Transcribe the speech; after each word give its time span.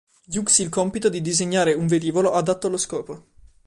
Hughes 0.33 0.57
il 0.57 0.69
compito 0.69 1.09
di 1.09 1.21
disegnare 1.21 1.75
un 1.75 1.85
velivolo 1.85 2.31
adatto 2.33 2.65
allo 2.65 2.77
scopo. 2.77 3.25